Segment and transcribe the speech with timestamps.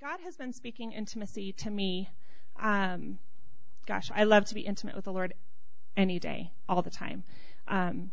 [0.00, 2.08] God has been speaking intimacy to me.
[2.58, 3.18] Um,
[3.86, 5.34] gosh, I love to be intimate with the Lord
[5.94, 7.22] any day, all the time.
[7.68, 8.10] Um,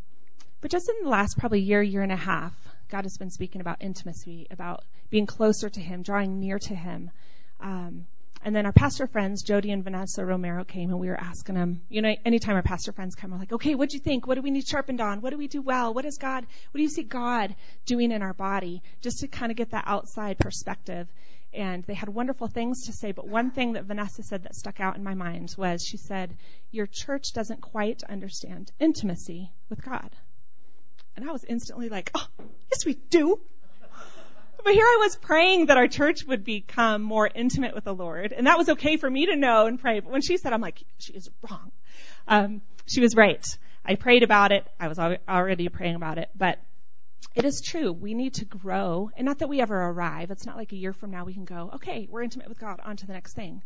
[0.60, 2.52] but just in the last probably year, year and a half,
[2.90, 7.10] God has been speaking about intimacy, about being closer to Him, drawing near to Him.
[7.62, 8.06] Um,
[8.44, 11.84] and then our pastor friends, Jody and Vanessa Romero, came and we were asking them,
[11.88, 14.28] you know, anytime our pastor friends come, we're like, okay, what do you think?
[14.28, 15.22] What do we need sharpened on?
[15.22, 15.94] What do we do well?
[15.94, 18.82] What is God, what do you see God doing in our body?
[19.00, 21.08] Just to kind of get that outside perspective.
[21.58, 24.80] And they had wonderful things to say, but one thing that Vanessa said that stuck
[24.80, 26.38] out in my mind was she said,
[26.70, 30.12] Your church doesn't quite understand intimacy with God.
[31.16, 32.28] And I was instantly like, Oh,
[32.72, 33.40] yes, we do.
[34.64, 38.34] But here I was praying that our church would become more intimate with the Lord,
[38.34, 40.00] and that was okay for me to know and pray.
[40.00, 41.72] But when she said, I'm like, she is wrong.
[42.28, 43.46] Um, she was right.
[43.84, 44.68] I prayed about it.
[44.80, 46.60] I was already praying about it, but
[47.36, 47.92] it is true.
[47.92, 50.32] We need to grow, and not that we ever arrive.
[50.32, 52.80] It's not like a year from now we can go, okay, we're intimate with God,
[52.84, 53.62] on to the next thing.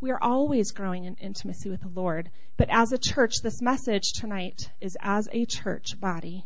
[0.00, 2.30] We are always growing in intimacy with the Lord.
[2.56, 6.44] But as a church, this message tonight is as a church body.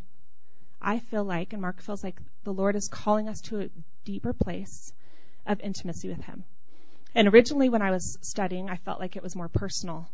[0.81, 3.69] I feel like, and Mark feels like, the Lord is calling us to a
[4.05, 4.93] deeper place
[5.45, 6.45] of intimacy with Him.
[7.15, 10.09] And originally, when I was studying, I felt like it was more personal.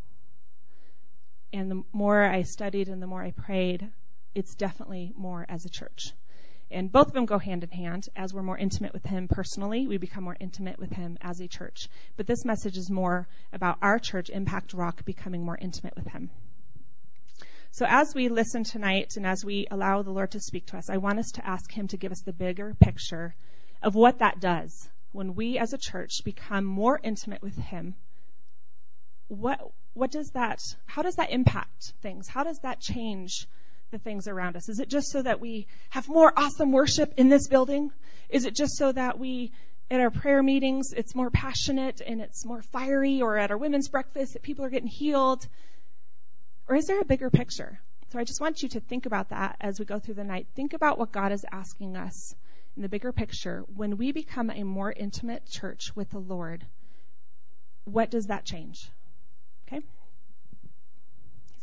[1.54, 3.90] And the more I studied and the more I prayed,
[4.36, 6.14] it's definitely more as a church.
[6.72, 8.08] And both of them go hand in hand.
[8.16, 11.48] As we're more intimate with Him personally, we become more intimate with Him as a
[11.48, 11.90] church.
[12.16, 16.30] But this message is more about our church, Impact Rock, becoming more intimate with Him.
[17.72, 20.90] So as we listen tonight and as we allow the Lord to speak to us,
[20.90, 23.36] I want us to ask Him to give us the bigger picture
[23.82, 27.96] of what that does when we as a church become more intimate with Him.
[29.28, 29.60] What,
[29.94, 32.28] what does that, how does that impact things?
[32.28, 33.48] How does that change
[33.92, 34.70] the things around us?
[34.70, 37.92] Is it just so that we have more awesome worship in this building?
[38.30, 39.52] Is it just so that we,
[39.90, 43.90] at our prayer meetings, it's more passionate and it's more fiery, or at our women's
[43.90, 45.48] breakfast, that people are getting healed?
[46.68, 47.80] Or is there a bigger picture?
[48.12, 50.48] So I just want you to think about that as we go through the night.
[50.56, 52.36] Think about what God is asking us
[52.76, 53.64] in the bigger picture.
[53.76, 56.66] When we become a more intimate church with the Lord,
[57.86, 58.90] what does that change?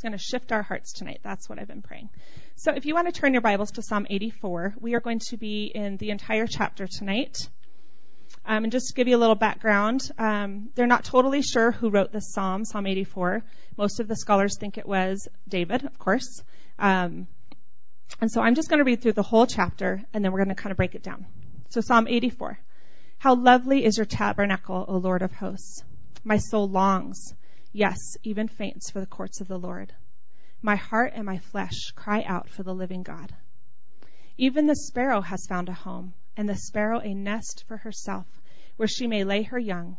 [0.07, 1.19] Going to shift our hearts tonight.
[1.25, 2.11] That's what I've been praying.
[2.55, 5.37] So if you want to turn your Bibles to Psalm 84, we are going to
[5.37, 7.49] be in the entire chapter tonight.
[8.45, 11.91] Um, and just to give you a little background, um, they're not totally sure who
[11.91, 13.43] wrote this psalm, Psalm 84.
[13.77, 16.41] Most of the scholars think it was David, of course.
[16.79, 17.27] Um,
[18.21, 20.55] and so I'm just going to read through the whole chapter, and then we're going
[20.55, 21.27] to kind of break it down.
[21.71, 22.61] So Psalm 84.
[23.19, 25.83] How lovely is your tabernacle, O Lord of hosts.
[26.23, 27.35] My soul longs
[27.79, 29.93] Yes, even faints for the courts of the Lord.
[30.63, 33.35] My heart and my flesh cry out for the living God.
[34.39, 38.25] Even the sparrow has found a home, and the sparrow a nest for herself,
[38.77, 39.99] where she may lay her young.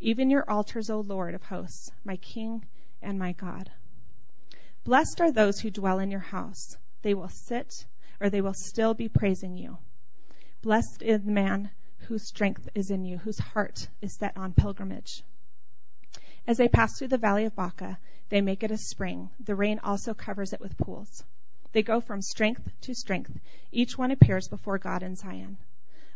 [0.00, 2.64] Even your altars, O Lord of hosts, my King
[3.02, 3.70] and my God.
[4.84, 6.78] Blessed are those who dwell in your house.
[7.02, 7.86] They will sit,
[8.22, 9.76] or they will still be praising you.
[10.62, 11.68] Blessed is the man
[12.06, 15.22] whose strength is in you, whose heart is set on pilgrimage.
[16.48, 17.98] As they pass through the valley of Baca,
[18.30, 19.28] they make it a spring.
[19.38, 21.22] The rain also covers it with pools.
[21.72, 23.38] They go from strength to strength.
[23.70, 25.58] Each one appears before God in Zion.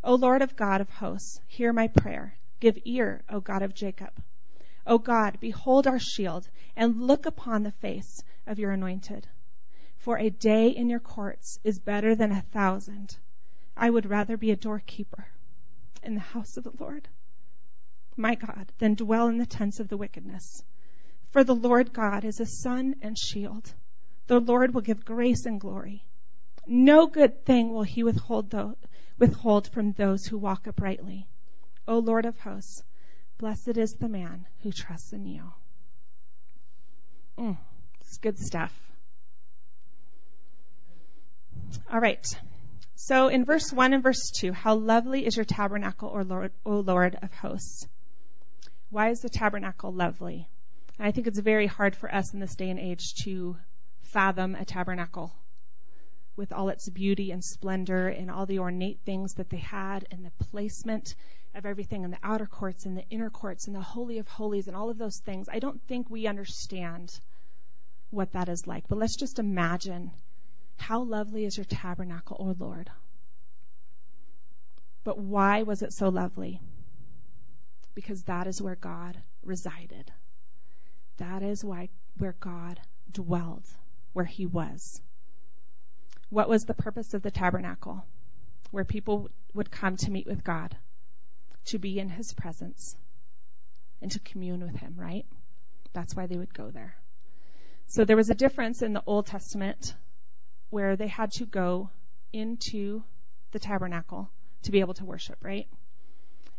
[0.03, 2.35] O Lord of God of hosts, hear my prayer.
[2.61, 4.23] Give ear, O God of Jacob.
[4.87, 9.29] O God, behold our shield, and look upon the face of your anointed.
[9.99, 13.19] For a day in your courts is better than a thousand.
[13.77, 15.27] I would rather be a doorkeeper
[16.03, 17.07] in the house of the Lord
[18.17, 20.63] my God, than dwell in the tents of the wickedness.
[21.31, 23.73] For the Lord God is a sun and shield.
[24.27, 26.05] The Lord will give grace and glory.
[26.67, 28.55] No good thing will he withhold,
[29.19, 31.27] withhold from those who walk uprightly.
[31.89, 32.85] O Lord of hosts,
[33.39, 35.53] blessed is the man who trusts in you.
[37.39, 37.59] Mm,
[38.01, 38.73] it's good stuff.
[41.91, 42.25] All right.
[42.95, 46.81] So in verse 1 and verse 2, how lovely is your tabernacle, O Lord, o
[46.81, 47.89] Lord of hosts.
[48.93, 50.47] Why is the tabernacle lovely?
[50.99, 53.57] And I think it's very hard for us in this day and age to
[54.03, 55.33] fathom a tabernacle
[56.37, 60.23] with all its beauty and splendor and all the ornate things that they had and
[60.23, 61.15] the placement
[61.55, 64.69] of everything in the outer courts and the inner courts and the holy of holies
[64.69, 65.49] and all of those things.
[65.51, 67.19] I don't think we understand
[68.11, 68.89] what that is like.
[68.89, 70.11] But let's just imagine
[70.77, 72.91] how lovely is your tabernacle, O Lord.
[75.03, 76.61] But why was it so lovely?
[77.95, 80.11] Because that is where God resided.
[81.19, 82.81] That is why where God
[83.11, 83.67] dwelled,
[84.13, 85.01] where he was.
[86.31, 88.05] What was the purpose of the tabernacle?
[88.71, 90.77] Where people would come to meet with God.
[91.67, 92.97] to be in his presence
[94.01, 95.25] and to commune with him, right?
[95.93, 96.95] That's why they would go there.
[97.87, 99.95] So there was a difference in the Old Testament
[100.71, 101.91] where they had to go
[102.33, 103.03] into
[103.53, 104.31] the tabernacle
[104.63, 105.69] to be able to worship, right?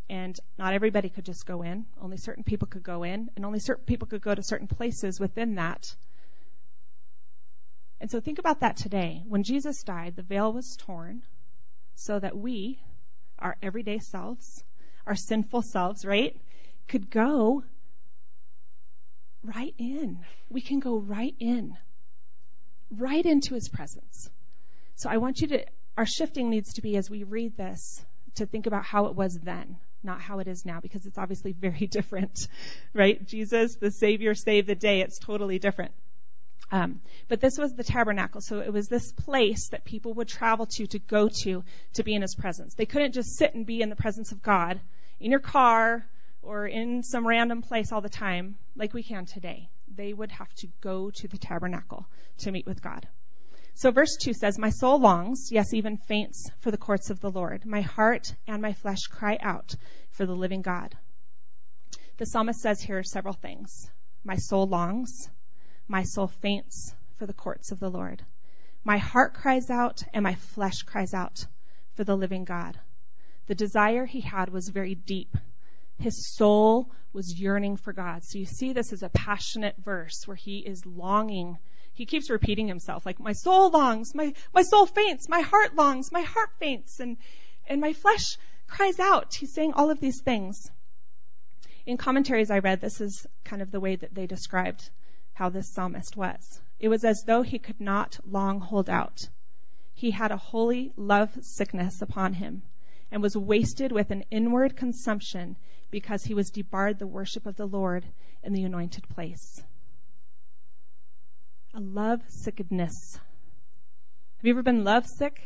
[0.10, 1.86] And not everybody could just go in.
[2.02, 5.20] Only certain people could go in, and only certain people could go to certain places
[5.20, 5.96] within that.
[8.00, 9.24] And so think about that today.
[9.26, 11.22] When Jesus died, the veil was torn
[11.96, 12.80] so that we,
[13.40, 14.64] our everyday selves,
[15.08, 16.36] our sinful selves, right,
[16.88, 17.64] could go
[19.44, 20.20] right in.
[20.50, 21.78] We can go right in,
[22.92, 24.30] right into his presence.
[24.96, 25.66] So I want you to,
[25.98, 28.04] our shifting needs to be as we read this
[28.36, 31.52] to think about how it was then, not how it is now, because it's obviously
[31.54, 32.48] very different,
[32.94, 33.26] right?
[33.26, 35.02] Jesus, the Savior, saved the day.
[35.02, 35.92] It's totally different.
[36.72, 40.66] Um, but this was the tabernacle, so it was this place that people would travel
[40.66, 41.64] to to go to
[41.94, 42.74] to be in His presence.
[42.74, 44.80] They couldn't just sit and be in the presence of God
[45.20, 46.06] in your car
[46.42, 49.70] or in some random place all the time like we can today.
[49.94, 52.08] They would have to go to the tabernacle
[52.40, 53.08] to meet with God.
[53.76, 57.32] So verse 2 says, My soul longs, yes, even faints for the courts of the
[57.32, 57.66] Lord.
[57.66, 59.76] My heart and my flesh cry out
[60.12, 60.96] for the living God.
[62.18, 63.90] The psalmist says here several things.
[64.24, 65.30] My soul longs,
[65.88, 68.24] my soul faints for the courts of the Lord.
[68.84, 71.46] My heart cries out and my flesh cries out
[71.96, 72.80] for the living God.
[73.48, 75.36] The desire he had was very deep.
[75.98, 78.24] His soul was yearning for God.
[78.24, 81.58] So you see this as a passionate verse where he is longing.
[81.94, 86.12] He keeps repeating himself, like, my soul longs, my, my soul faints, my heart longs,
[86.12, 87.18] my heart faints, and,
[87.68, 88.38] and my flesh
[88.68, 89.36] cries out.
[89.36, 90.72] He's saying all of these things.
[91.86, 94.90] In commentaries I read, this is kind of the way that they described
[95.34, 96.62] how this psalmist was.
[96.80, 99.30] It was as though he could not long hold out.
[99.94, 102.64] He had a holy love sickness upon him
[103.12, 105.56] and was wasted with an inward consumption
[105.92, 108.06] because he was debarred the worship of the Lord
[108.42, 109.62] in the anointed place.
[111.74, 113.20] A love sickness.
[114.38, 115.42] Have you ever been love sick?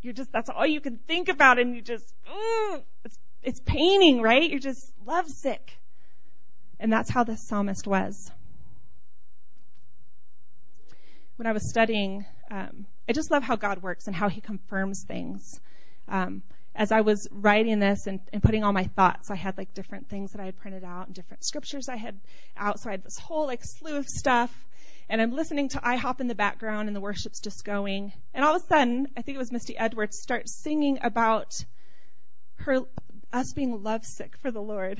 [0.00, 4.22] You're just, that's all you can think about and you just, mm, it's, it's paining,
[4.22, 4.48] right?
[4.48, 5.76] You're just love sick.
[6.78, 8.30] And that's how this psalmist was
[11.36, 15.04] when I was studying, um, I just love how God works and how He confirms
[15.06, 15.60] things.
[16.08, 16.42] Um,
[16.74, 20.08] as I was writing this and, and, putting all my thoughts, I had like different
[20.08, 22.18] things that I had printed out and different scriptures I had
[22.56, 22.80] out.
[22.80, 24.52] So I had this whole like slew of stuff.
[25.08, 28.12] And I'm listening to IHOP in the background and the worship's just going.
[28.32, 31.64] And all of a sudden, I think it was Misty Edwards starts singing about
[32.56, 32.80] her,
[33.32, 34.98] us being lovesick for the Lord.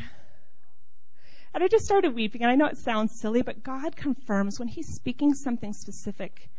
[1.54, 2.42] And I just started weeping.
[2.42, 6.50] And I know it sounds silly, but God confirms when He's speaking something specific.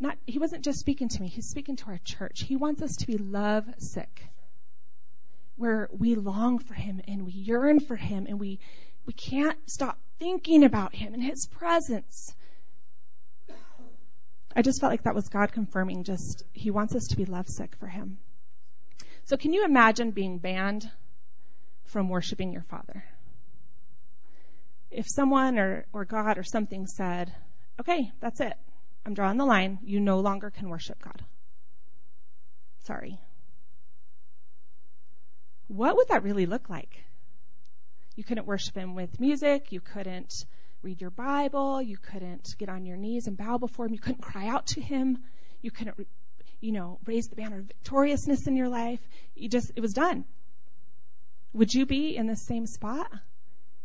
[0.00, 2.42] Not, he wasn't just speaking to me, He's speaking to our church.
[2.42, 4.24] He wants us to be love sick,
[5.56, 8.58] where we long for Him and we yearn for Him and we,
[9.08, 12.32] we can't stop thinking about Him and His presence.
[14.54, 17.48] I just felt like that was God confirming just, He wants us to be love
[17.48, 18.18] sick for Him.
[19.24, 20.88] So can you imagine being banned
[21.86, 23.02] from worshiping your Father?
[24.90, 27.32] if someone or, or God or something said,
[27.80, 28.54] okay, that's it.
[29.04, 29.78] I'm drawing the line.
[29.82, 31.24] You no longer can worship God.
[32.84, 33.18] Sorry.
[35.68, 37.04] What would that really look like?
[38.18, 39.70] You couldn't worship Him with music.
[39.70, 40.44] You couldn't
[40.82, 41.80] read your Bible.
[41.80, 43.94] You couldn't get on your knees and bow before Him.
[43.94, 45.18] You couldn't cry out to Him.
[45.62, 45.96] You couldn't,
[46.60, 48.98] you know, raise the banner of victoriousness in your life.
[49.36, 50.24] You just, it was done.
[51.52, 53.08] Would you be in the same spot?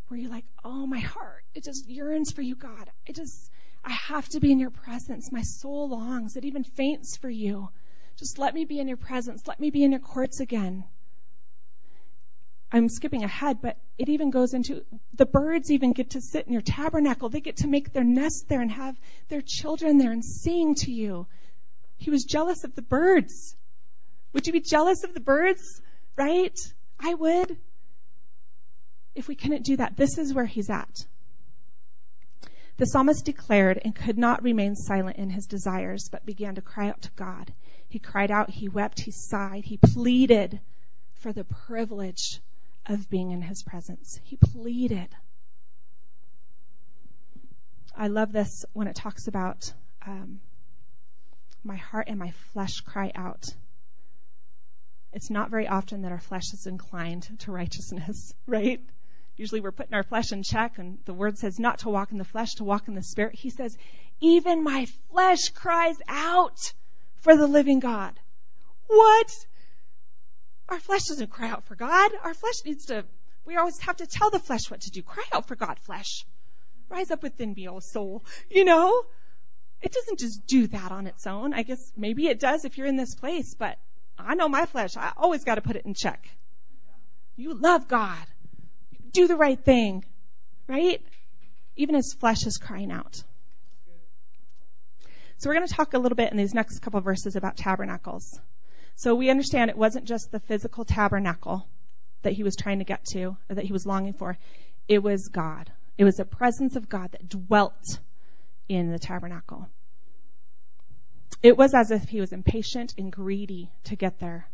[0.08, 2.90] where you're like, oh, my heart, it just yearns for you, God.
[3.08, 3.50] It just,
[3.84, 5.32] I have to be in your presence.
[5.32, 6.36] My soul longs.
[6.36, 7.70] It even faints for you.
[8.18, 9.48] Just let me be in your presence.
[9.48, 10.84] Let me be in your courts again.
[12.74, 16.54] I'm skipping ahead, but it even goes into the birds even get to sit in
[16.54, 17.30] your tabernacle.
[17.30, 19.00] They get to make their nest there and have
[19.30, 21.28] their children there and sing to you.
[21.98, 23.56] He was jealous of the birds.
[24.34, 25.82] Would you be jealous of the birds?
[26.18, 26.58] Right?
[27.00, 27.58] I would
[29.16, 31.06] if we couldn't do that, this is where he's at.
[32.78, 36.90] The psalmist declared and could not remain silent in his desires, but began to cry
[36.90, 37.54] out to God.
[37.88, 40.60] He cried out, he wept, he sighed, he pleaded
[41.20, 42.42] for the privilege
[42.86, 44.20] of being in his presence.
[44.24, 45.10] He pleaded.
[47.96, 49.72] I love this when it talks about
[50.06, 50.40] um,
[51.64, 53.54] my heart and my flesh cry out.
[55.14, 58.82] It's not very often that our flesh is inclined to righteousness, right?
[59.36, 62.18] Usually we're putting our flesh in check, and the word says not to walk in
[62.18, 63.36] the flesh, to walk in the spirit.
[63.36, 63.78] He says,
[64.20, 66.74] even my flesh cries out
[67.16, 68.20] for the living God.
[68.88, 69.46] What?
[70.74, 72.12] Our flesh doesn't cry out for God.
[72.24, 73.06] Our flesh needs to,
[73.46, 75.02] we always have to tell the flesh what to do.
[75.04, 76.26] Cry out for God, flesh.
[76.90, 78.26] Rise up within me, O soul.
[78.50, 79.06] You know?
[79.82, 81.54] It doesn't just do that on its own.
[81.54, 83.78] I guess maybe it does if you're in this place, but
[84.18, 84.98] I know my flesh.
[84.98, 86.28] I always got to put it in check.
[87.36, 88.26] You love God.
[89.12, 90.06] Do the right thing.
[90.68, 91.02] Right?
[91.76, 93.22] Even his flesh is crying out.
[95.38, 98.40] So we're going to talk a little bit in these next couple verses about tabernacles.
[98.96, 101.68] So we understand it wasn't just the physical tabernacle
[102.22, 104.38] that he was trying to get to, or that he was longing for.
[104.88, 105.72] It was God.
[105.98, 108.00] It was the presence of God that dwelt
[108.70, 109.68] in the tabernacle.
[111.42, 114.48] It was as if he was impatient and greedy to get there.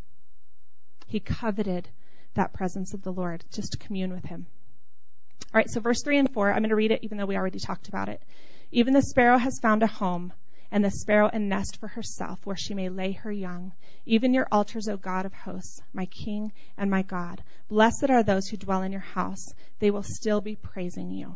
[1.05, 1.87] He coveted
[2.33, 4.47] that presence of the Lord just to commune with him.
[5.53, 7.37] All right, so verse 3 and 4, I'm going to read it even though we
[7.37, 8.21] already talked about it.
[8.71, 10.33] Even the sparrow has found a home,
[10.71, 13.71] and the sparrow a nest for herself where she may lay her young.
[14.05, 17.43] Even your altars, O God of hosts, my King and my God.
[17.67, 19.53] Blessed are those who dwell in your house.
[19.79, 21.35] They will still be praising you.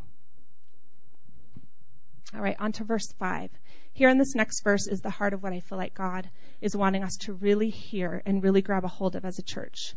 [2.33, 3.49] All right, on to verse 5.
[3.93, 6.29] Here in this next verse is the heart of what I feel like God
[6.61, 9.93] is wanting us to really hear and really grab a hold of as a church.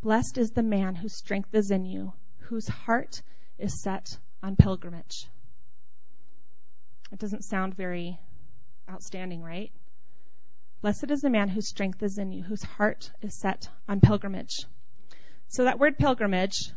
[0.00, 3.22] Blessed is the man whose strength is in you, whose heart
[3.58, 5.28] is set on pilgrimage.
[7.12, 8.18] It doesn't sound very
[8.90, 9.70] outstanding, right?
[10.82, 14.66] Blessed is the man whose strength is in you, whose heart is set on pilgrimage.
[15.48, 16.72] So that word pilgrimage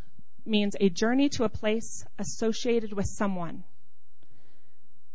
[0.45, 3.63] means a journey to a place associated with someone.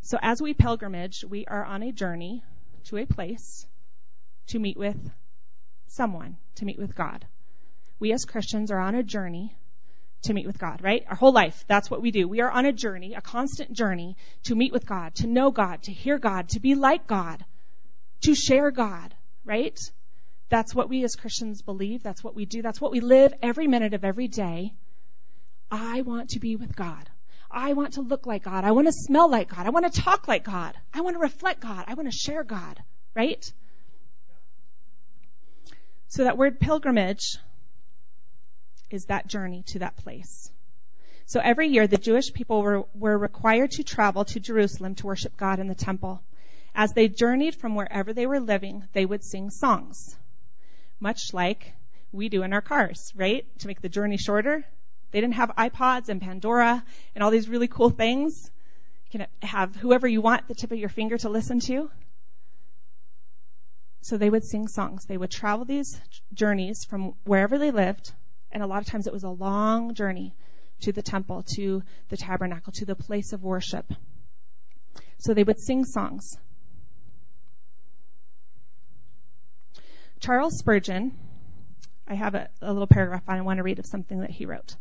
[0.02, 2.42] So as we pilgrimage, we are on a journey
[2.84, 3.66] to a place
[4.49, 4.99] to meet with
[5.87, 7.25] someone, to meet with God.
[7.99, 9.56] We as Christians are on a journey
[10.23, 11.05] to meet with God, right?
[11.09, 12.29] Our whole life, that's what we do.
[12.29, 15.83] We are on a journey, a constant journey to meet with God, to know God,
[15.85, 17.45] to hear God, to be like God,
[18.23, 19.14] to share God,
[19.45, 19.79] right?
[20.49, 22.02] That's what we as Christians believe.
[22.02, 22.62] That's what we do.
[22.62, 24.75] That's what we live every minute of every day.
[25.71, 27.09] I want to be with God.
[27.50, 28.64] I want to look like God.
[28.64, 29.67] I want to smell like God.
[29.67, 30.75] I want to talk like God.
[30.93, 31.85] I want to reflect God.
[31.87, 32.83] I want to share God,
[33.14, 33.45] right?
[36.09, 37.38] So that word pilgrimage
[38.92, 40.50] is that journey to that place.
[41.26, 45.37] So every year the Jewish people were, were required to travel to Jerusalem to worship
[45.37, 46.22] God in the temple.
[46.75, 50.16] As they journeyed from wherever they were living, they would sing songs.
[51.00, 51.72] Much like
[52.12, 53.46] we do in our cars, right?
[53.61, 54.64] To make the journey shorter.
[55.11, 56.84] They didn't have iPods and Pandora
[57.14, 58.50] and all these really cool things.
[59.06, 61.90] You can have whoever you want at the tip of your finger to listen to.
[64.00, 65.04] So they would sing songs.
[65.04, 66.00] They would travel these
[66.32, 68.12] journeys from wherever they lived
[68.52, 70.35] and a lot of times it was a long journey
[70.80, 73.92] to the temple, to the tabernacle, to the place of worship.
[75.18, 76.37] So they would sing songs.
[80.21, 81.12] Charles Spurgeon,
[82.06, 84.76] I have a, a little paragraph I want to read of something that he wrote.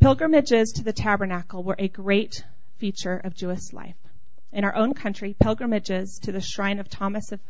[0.00, 2.44] Pilgrimages to the tabernacle were a great
[2.78, 3.96] feature of Jewish life.
[4.52, 7.40] In our own country, pilgrimages to the shrine of Thomas of,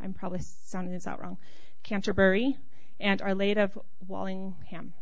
[0.00, 1.38] I'm probably sounding this out wrong,
[1.82, 2.56] Canterbury,
[3.00, 4.92] and Our Lady of Walsingham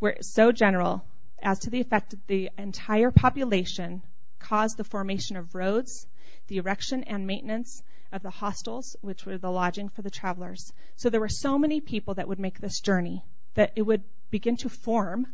[0.00, 1.04] were so general
[1.42, 4.02] as to the effect that the entire population
[4.38, 6.06] caused the formation of roads,
[6.48, 10.72] the erection and maintenance of the hostels, which were the lodging for the travelers.
[10.96, 13.24] So there were so many people that would make this journey
[13.54, 15.26] that it would begin to form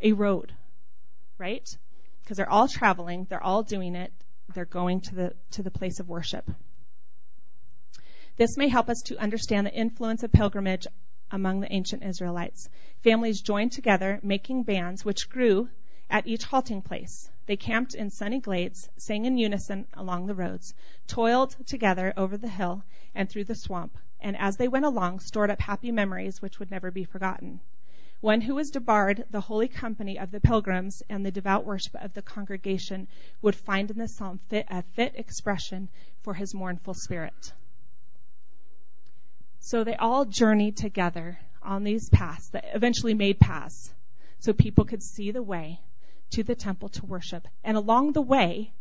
[0.00, 0.52] a road,
[1.38, 1.68] right?
[2.22, 4.12] Because they're all traveling, they're all doing it,
[4.54, 6.50] they're going to the to the place of worship.
[8.36, 10.86] This may help us to understand the influence of pilgrimage
[11.30, 12.68] among the ancient Israelites.
[13.02, 15.68] Families joined together, making bands, which grew
[16.10, 17.30] at each halting place.
[17.46, 20.74] They camped in sunny glades, sang in unison along the roads,
[21.06, 22.82] toiled together over the hill
[23.14, 26.70] and through the swamp, and as they went along, stored up happy memories which would
[26.70, 27.60] never be forgotten.
[28.20, 32.14] One who was debarred the holy company of the pilgrims and the devout worship of
[32.14, 33.06] the congregation
[33.42, 35.88] would find in the psalm fit, a fit expression
[36.22, 37.52] for his mournful spirit.
[39.68, 43.92] So they all journeyed together on these paths that eventually made paths
[44.38, 45.78] so people could see the way
[46.30, 47.46] to the temple to worship.
[47.62, 48.72] And along the way,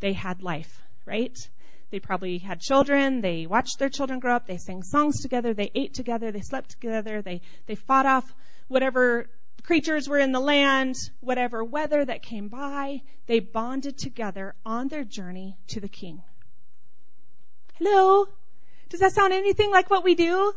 [0.00, 1.34] they had life, right?
[1.88, 5.70] They probably had children, they watched their children grow up, they sang songs together, they
[5.74, 8.30] ate together, they slept together, they, they fought off
[8.68, 9.30] whatever
[9.62, 15.04] creatures were in the land, whatever weather that came by, they bonded together on their
[15.04, 16.20] journey to the king.
[17.78, 18.28] Hello?
[18.90, 20.52] Does that sound anything like what we do?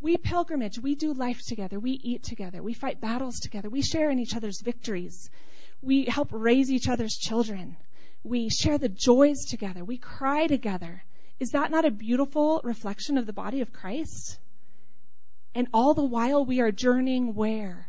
[0.00, 0.78] We pilgrimage.
[0.78, 1.78] We do life together.
[1.78, 2.62] We eat together.
[2.62, 3.68] We fight battles together.
[3.68, 5.30] We share in each other's victories.
[5.82, 7.76] We help raise each other's children.
[8.22, 9.84] We share the joys together.
[9.84, 11.02] We cry together.
[11.38, 14.38] Is that not a beautiful reflection of the body of Christ?
[15.54, 17.88] And all the while we are journeying where?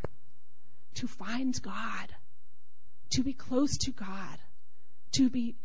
[0.95, 2.15] To find God.
[3.11, 4.37] To be close to God.
[5.13, 5.55] To be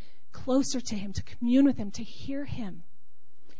[0.44, 2.82] closer to Him, to commune with Him, to hear Him.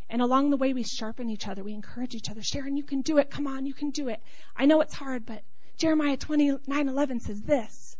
[0.09, 1.65] And along the way, we sharpen each other.
[1.65, 2.43] We encourage each other.
[2.43, 3.31] Sharon, you can do it.
[3.31, 4.23] Come on, you can do it.
[4.55, 5.43] I know it's hard, but
[5.79, 7.97] Jeremiah 29:11 says this.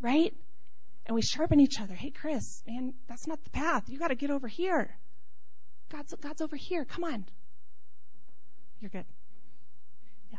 [0.00, 0.34] Right?
[1.06, 1.94] And we sharpen each other.
[1.94, 3.88] Hey, Chris, man, that's not the path.
[3.88, 4.96] You got to get over here.
[5.90, 6.84] God's, God's over here.
[6.84, 7.24] Come on.
[8.80, 9.04] You're good.
[10.32, 10.38] Yeah.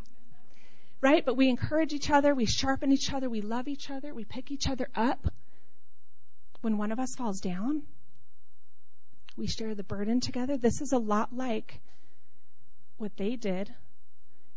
[1.01, 1.25] Right?
[1.25, 2.33] But we encourage each other.
[2.33, 3.29] We sharpen each other.
[3.29, 4.13] We love each other.
[4.13, 5.27] We pick each other up.
[6.63, 7.81] When one of us falls down,
[9.35, 10.55] we share the burden together.
[10.55, 11.81] This is a lot like
[12.95, 13.69] what they did.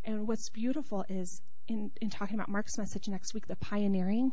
[0.05, 4.33] And what's beautiful is in, in talking about Mark's message next week, the pioneering,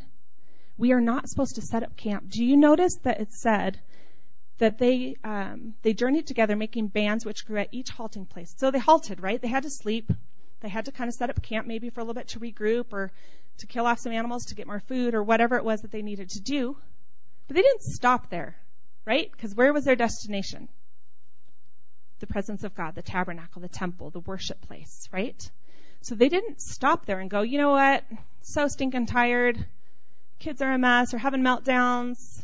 [0.78, 2.30] we are not supposed to set up camp.
[2.30, 3.80] Do you notice that it said
[4.60, 8.54] that they um, they journeyed together, making bands which grew at each halting place?
[8.56, 9.42] So they halted, right?
[9.42, 10.12] They had to sleep.
[10.60, 12.94] They had to kind of set up camp, maybe for a little bit to regroup
[12.94, 13.12] or
[13.58, 16.04] to kill off some animals to get more food or whatever it was that they
[16.04, 16.78] needed to do.
[17.48, 18.56] But they didn't stop there
[19.06, 19.32] right?
[19.32, 20.70] Because where was their destination?
[22.20, 25.50] The presence of God, the tabernacle, the temple, the worship place, right?
[26.02, 28.04] So they didn't stop there and go, you know what?
[28.42, 29.66] So stinking tired.
[30.40, 31.12] Kids are a mess.
[31.12, 32.42] They're having meltdowns.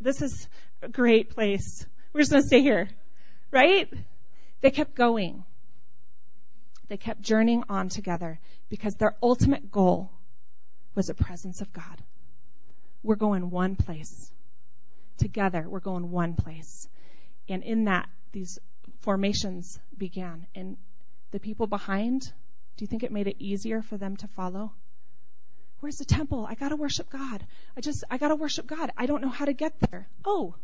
[0.00, 0.48] This is
[0.82, 1.86] a great place.
[2.12, 2.88] We're just going to stay here,
[3.50, 3.88] right?
[4.60, 5.44] They kept going.
[6.88, 10.10] They kept journeying on together because their ultimate goal
[10.94, 12.02] was the presence of God.
[13.02, 14.30] We're going one place
[15.18, 15.64] together.
[15.68, 16.88] We're going one place.
[17.48, 18.58] And in that, these
[19.00, 20.46] formations began.
[20.54, 20.76] And
[21.30, 24.72] the people behind, do you think it made it easier for them to follow?
[25.80, 26.46] Where's the temple?
[26.48, 27.44] I gotta worship God.
[27.76, 28.92] I just, I gotta worship God.
[28.96, 30.08] I don't know how to get there.
[30.24, 30.54] Oh,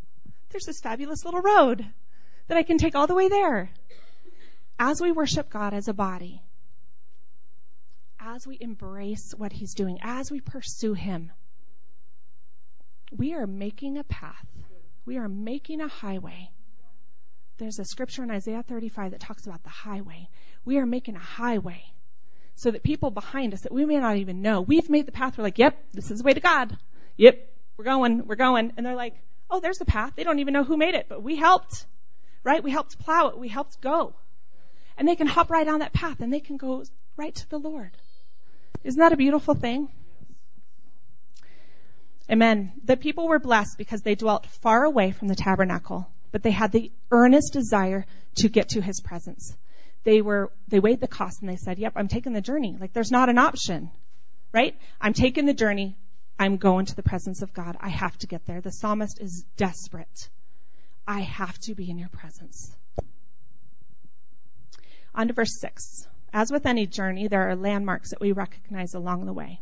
[0.51, 1.87] there's this fabulous little road
[2.49, 3.71] that I can take all the way there.
[4.79, 6.43] As we worship God as a body,
[8.21, 11.33] as we embrace what He's doing, as we pursue Him,
[13.11, 14.47] we are making a path.
[15.05, 16.51] We are making a highway.
[17.59, 20.29] There's a scripture in Isaiah 35 that talks about the highway.
[20.65, 21.83] We are making a highway
[22.57, 25.39] so that people behind us that we may not even know, we've made the path.
[25.39, 26.77] We're like, yep, this is the way to God.
[27.17, 28.73] Yep, we're going, we're going.
[28.77, 29.15] And they're like,
[29.51, 30.13] oh, there's the path.
[30.17, 31.87] They don't even know who made it, but we helped,
[32.43, 32.63] right?
[32.63, 33.39] We helped plow it.
[33.39, 34.15] We helped go.
[34.99, 36.85] And they can hop right on that path and they can go
[37.17, 37.91] right to the Lord.
[38.85, 39.89] Isn't that a beautiful thing?
[42.31, 42.73] Amen.
[42.85, 46.73] The people were blessed because they dwelt far away from the tabernacle, but they had
[46.73, 48.05] the earnest desire
[48.37, 49.57] to get to his presence.
[50.03, 52.77] They were, they weighed the cost and they said, yep, I'm taking the journey.
[52.79, 53.91] Like there's not an option,
[54.53, 54.77] right?
[55.01, 55.97] I'm taking the journey.
[56.39, 57.77] I'm going to the presence of God.
[57.81, 58.61] I have to get there.
[58.61, 60.29] The psalmist is desperate.
[61.07, 62.71] I have to be in your presence.
[65.15, 66.07] On to verse 6.
[66.33, 69.61] As with any journey, there are landmarks that we recognize along the way.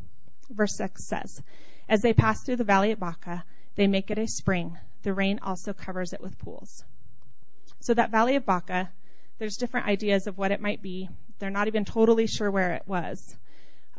[0.50, 1.42] Verse 6 says,
[1.88, 3.44] as they pass through the valley at Baca,
[3.75, 4.79] they make it a spring.
[5.03, 6.85] The rain also covers it with pools.
[7.81, 8.90] So that valley of Baca,
[9.38, 11.09] there's different ideas of what it might be.
[11.38, 13.37] They're not even totally sure where it was.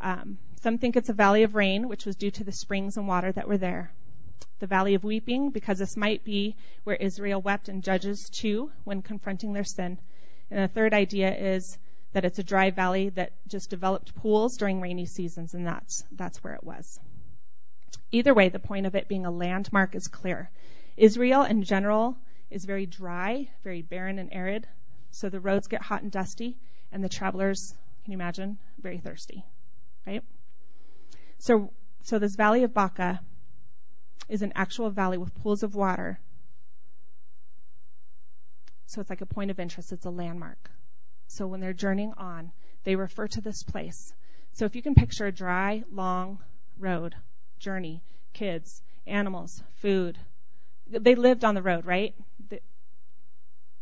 [0.02, 3.08] Um, some think it's a valley of rain, which was due to the springs and
[3.08, 3.92] water that were there.
[4.60, 9.02] The valley of weeping, because this might be where Israel wept in Judges 2 when
[9.02, 10.00] confronting their sin.
[10.50, 11.78] And the third idea is
[12.14, 16.44] that it's a dry valley that just developed pools during rainy seasons, and that's, that's
[16.44, 17.00] where it was.
[18.12, 20.50] Either way, the point of it being a landmark is clear.
[20.98, 22.18] Israel in general
[22.50, 24.68] is very dry, very barren and arid,
[25.12, 26.58] so the roads get hot and dusty,
[26.92, 29.44] and the travelers, can you imagine, very thirsty,
[30.06, 30.24] right?
[31.40, 31.72] So,
[32.04, 33.20] so this valley of Baca
[34.30, 36.20] is an actual valley with pools of water.
[38.88, 39.92] So it's like a point of interest.
[39.92, 40.72] It's a landmark.
[41.28, 42.52] So when they're journeying on,
[42.84, 44.14] they refer to this place.
[44.54, 46.40] So if you can picture a dry, long
[46.78, 47.16] road
[47.66, 48.04] journey
[48.36, 50.20] kids, animals, food.
[50.88, 52.14] They lived on the road, right?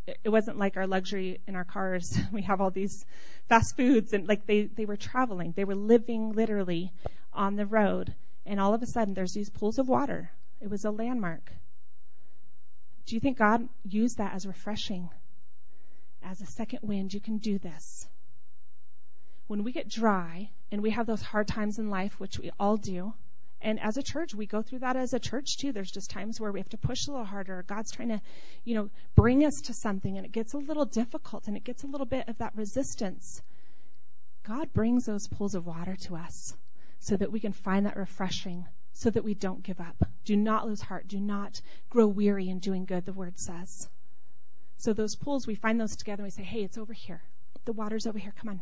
[0.05, 2.17] It wasn't like our luxury in our cars.
[2.31, 3.05] We have all these
[3.49, 5.53] fast foods and like they, they were traveling.
[5.55, 6.93] They were living literally
[7.33, 8.13] on the road.
[8.45, 10.31] And all of a sudden there's these pools of water.
[10.61, 11.51] It was a landmark.
[13.05, 15.09] Do you think God used that as refreshing?
[16.23, 18.07] As a second wind, you can do this.
[19.47, 22.77] When we get dry and we have those hard times in life, which we all
[22.77, 23.13] do,
[23.63, 25.71] and as a church, we go through that as a church too.
[25.71, 27.63] There's just times where we have to push a little harder.
[27.65, 28.21] God's trying to,
[28.65, 31.84] you know, bring us to something and it gets a little difficult and it gets
[31.84, 33.41] a little bit of that resistance.
[34.43, 36.54] God brings those pools of water to us
[36.99, 39.95] so that we can find that refreshing, so that we don't give up.
[40.26, 41.08] Do not lose heart.
[41.08, 43.88] Do not grow weary in doing good, the word says.
[44.78, 47.21] So those pools, we find those together and we say, hey, it's over here.
[47.65, 48.34] The water's over here.
[48.38, 48.62] Come on.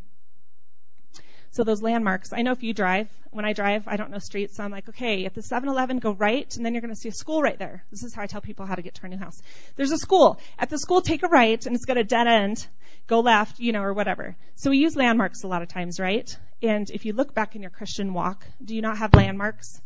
[1.51, 4.55] So those landmarks, I know if you drive, when I drive, I don't know streets,
[4.55, 7.09] so I'm like, okay, at the 7-Eleven, go right, and then you're going to see
[7.09, 7.83] a school right there.
[7.91, 9.41] This is how I tell people how to get to our new house.
[9.75, 10.39] There's a school.
[10.57, 12.65] At the school, take a right, and it's got a dead end.
[13.07, 14.37] Go left, you know, or whatever.
[14.55, 16.33] So we use landmarks a lot of times, right?
[16.63, 19.81] And if you look back in your Christian walk, do you not have landmarks?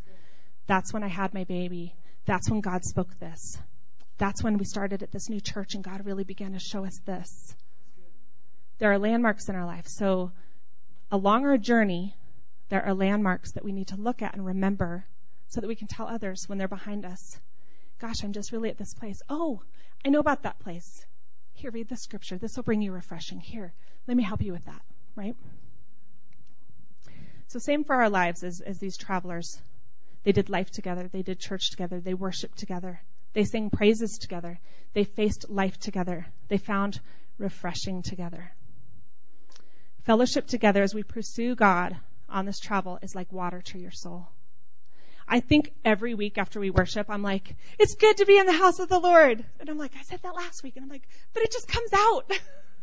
[0.67, 1.95] That's when I had my baby.
[2.25, 3.58] That's when God spoke this.
[4.19, 6.99] That's when we started at this new church and God really began to show us
[7.06, 7.56] this.
[8.78, 9.88] There are landmarks in our life.
[9.88, 10.32] So
[11.11, 12.15] along our journey,
[12.69, 15.05] there are landmarks that we need to look at and remember
[15.47, 17.39] so that we can tell others when they're behind us.
[17.99, 19.21] Gosh, I'm just really at this place.
[19.29, 19.61] Oh,
[20.03, 21.05] I know about that place.
[21.53, 22.37] Here, read the scripture.
[22.37, 23.39] This will bring you refreshing.
[23.39, 23.73] Here,
[24.07, 24.81] let me help you with that,
[25.15, 25.35] right?
[27.47, 29.61] So same for our lives as, as these travelers.
[30.23, 31.07] They did life together.
[31.07, 32.01] They did church together.
[32.01, 32.99] They worshiped together.
[33.33, 34.59] They sang praises together.
[34.93, 36.25] They faced life together.
[36.47, 36.99] They found
[37.37, 38.51] refreshing together.
[40.05, 41.97] Fellowship together as we pursue God
[42.29, 44.27] on this travel is like water to your soul.
[45.27, 48.53] I think every week after we worship, I'm like, it's good to be in the
[48.53, 49.43] house of the Lord.
[49.59, 50.75] And I'm like, I said that last week.
[50.75, 52.31] And I'm like, but it just comes out.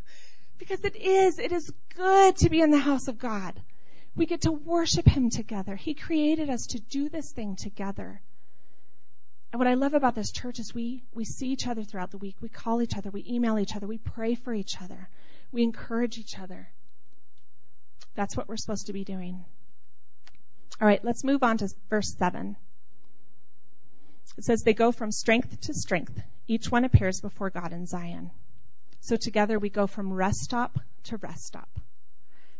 [0.59, 1.39] because it is.
[1.39, 3.61] It is good to be in the house of God.
[4.17, 5.77] We get to worship Him together.
[5.77, 8.21] He created us to do this thing together.
[9.53, 12.19] And what I love about this church is we, we see each other throughout the
[12.19, 12.37] week.
[12.41, 13.11] We call each other.
[13.11, 13.87] We email each other.
[13.87, 15.09] We pray for each other.
[15.53, 16.69] We encourage each other.
[18.15, 19.45] That's what we're supposed to be doing.
[20.81, 22.57] All right, let's move on to verse 7.
[24.37, 26.21] It says, They go from strength to strength.
[26.47, 28.31] Each one appears before God in Zion.
[29.01, 31.69] So together we go from rest stop to rest stop,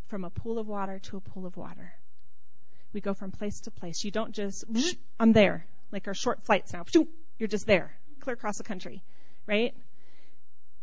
[0.07, 1.93] from a pool of water to a pool of water.
[2.93, 4.05] We go from place to place.
[4.05, 4.65] You don't just,
[5.19, 6.85] I'm there, like our short flights now.
[7.39, 9.03] You're just there, clear across the country,
[9.47, 9.75] right?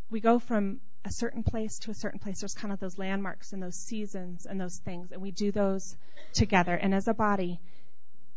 [0.10, 2.40] We go from a certain place to a certain place.
[2.40, 5.96] There's kind of those landmarks and those seasons and those things, and we do those
[6.34, 6.76] together.
[6.76, 7.60] And as a body,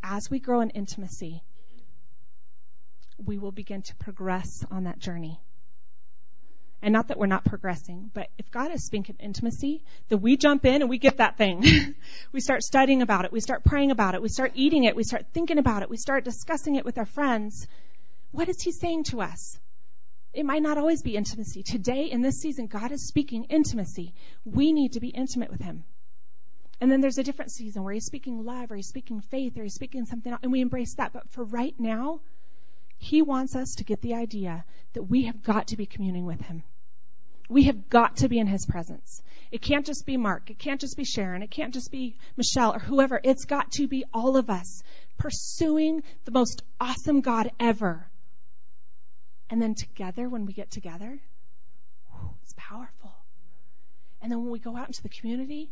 [0.03, 1.43] as we grow in intimacy,
[3.23, 5.39] we will begin to progress on that journey.
[6.81, 10.65] And not that we're not progressing, but if God is speaking intimacy, then we jump
[10.65, 11.95] in and we get that thing.
[12.33, 13.33] we start studying about it.
[13.33, 14.23] We start praying about it.
[14.23, 14.97] We start eating it.
[14.97, 15.91] We start thinking about it.
[15.91, 17.69] We start discussing it with our friends.
[18.31, 19.61] What is He saying to us?
[20.33, 21.63] It might not always be intimacy.
[21.63, 24.15] Today, in this season, God is speaking intimacy.
[24.45, 25.85] We need to be intimate with Him.
[26.81, 29.63] And then there's a different season where He's speaking love or He's speaking faith or
[29.63, 31.13] He's speaking something else, and we embrace that.
[31.13, 32.21] But for right now,
[32.97, 34.65] He wants us to get the idea
[34.95, 36.63] that we have got to be communing with Him.
[37.51, 39.23] We have got to be in His presence.
[39.51, 40.49] It can't just be Mark.
[40.49, 41.43] It can't just be Sharon.
[41.43, 43.21] It can't just be Michelle or whoever.
[43.23, 44.83] It's got to be all of us
[45.19, 48.09] pursuing the most awesome God ever
[49.53, 51.19] and then together, when we get together,
[52.43, 53.13] it's powerful.
[54.23, 55.71] And then when we go out into the community,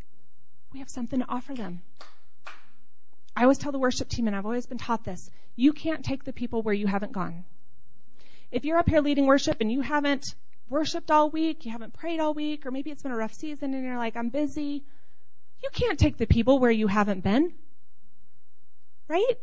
[0.70, 1.80] we have something to offer them.
[3.34, 6.24] I always tell the worship team, and I've always been taught this you can't take
[6.24, 7.44] the people where you haven't gone.
[8.52, 10.34] If you're up here leading worship and you haven't
[10.68, 13.72] worshiped all week, you haven't prayed all week, or maybe it's been a rough season
[13.72, 14.84] and you're like, I'm busy,
[15.62, 17.54] you can't take the people where you haven't been.
[19.08, 19.38] Right?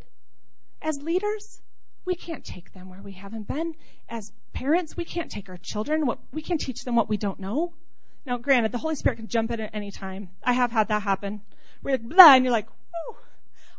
[0.80, 1.60] As leaders,
[2.08, 3.76] we can't take them where we haven't been.
[4.10, 6.08] As parents, we can't take our children.
[6.08, 7.74] What, we can't teach them what we don't know.
[8.26, 10.30] Now, granted, the Holy Spirit can jump in at any time.
[10.44, 11.42] I have had that happen.
[11.84, 13.18] We're like, blah, and you're like, whew,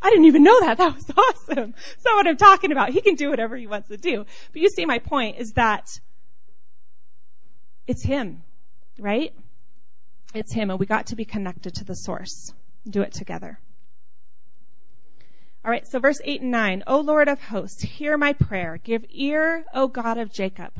[0.02, 0.76] I didn't even know that.
[0.78, 1.74] That was awesome.
[1.98, 4.26] So what I'm talking about, he can do whatever he wants to do.
[4.52, 5.98] But you see my point is that
[7.86, 8.42] it's him,
[8.98, 9.32] right?
[10.34, 12.52] It's him, and we got to be connected to the source.
[12.88, 13.58] Do it together.
[15.68, 16.84] All right, so verse 8 and 9.
[16.86, 18.78] O Lord of hosts, hear my prayer.
[18.82, 20.72] Give ear, O God of Jacob.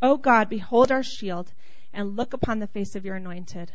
[0.00, 1.52] O God, behold our shield
[1.92, 3.72] and look upon the face of your anointed.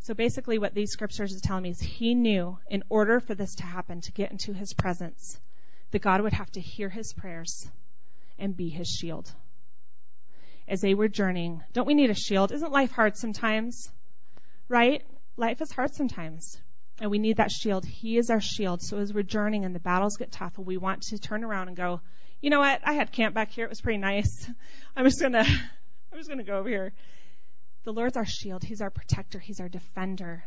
[0.00, 3.54] So basically what these scriptures are telling me is he knew in order for this
[3.54, 5.38] to happen, to get into his presence,
[5.92, 7.70] that God would have to hear his prayers
[8.40, 9.32] and be his shield.
[10.66, 12.50] As they were journeying, don't we need a shield?
[12.50, 13.88] Isn't life hard sometimes?
[14.68, 15.04] Right?
[15.36, 16.60] Life is hard sometimes.
[17.02, 17.84] And we need that shield.
[17.84, 18.80] He is our shield.
[18.80, 21.76] So as we're journeying and the battles get tough, we want to turn around and
[21.76, 22.00] go,
[22.40, 22.80] you know what?
[22.84, 23.64] I had camp back here.
[23.64, 24.48] It was pretty nice.
[24.96, 25.40] I'm just gonna,
[26.12, 26.92] I'm just gonna go over here.
[27.82, 28.62] The Lord's our shield.
[28.62, 29.40] He's our protector.
[29.40, 30.44] He's our defender.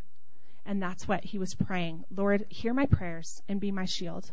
[0.66, 2.06] And that's what he was praying.
[2.10, 4.32] Lord, hear my prayers and be my shield.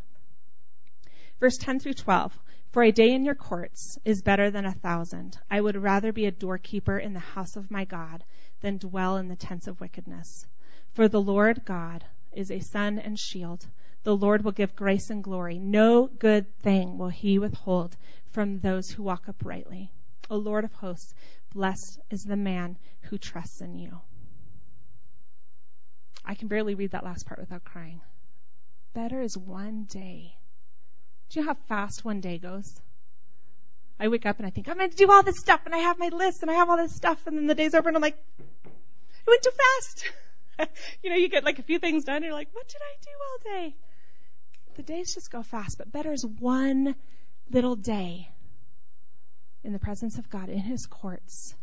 [1.41, 2.39] Verse 10 through 12.
[2.71, 5.41] For a day in your courts is better than a thousand.
[5.51, 8.23] I would rather be a doorkeeper in the house of my God
[8.61, 10.47] than dwell in the tents of wickedness.
[10.95, 13.67] For the Lord God is a sun and shield.
[14.05, 15.59] The Lord will give grace and glory.
[15.59, 17.97] No good thing will he withhold
[18.31, 19.91] from those who walk uprightly.
[20.29, 21.15] O Lord of hosts,
[21.53, 24.01] blessed is the man who trusts in you.
[26.25, 28.01] I can barely read that last part without crying.
[28.93, 30.37] Better is one day.
[31.29, 32.81] Do you know how fast one day goes?
[33.99, 35.79] I wake up and I think, I'm going to do all this stuff and I
[35.79, 37.97] have my list and I have all this stuff and then the day's over and
[37.97, 40.11] I'm like, it went too fast.
[41.03, 42.95] you know, you get like a few things done and you're like, what did I
[43.01, 43.11] do
[43.55, 43.77] all day?
[44.75, 46.95] The days just go fast, but better is one
[47.51, 48.31] little day
[49.65, 51.55] in the presence of God in His courts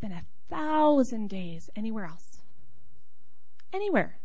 [0.00, 2.38] than a thousand days anywhere else.
[3.72, 4.16] Anywhere.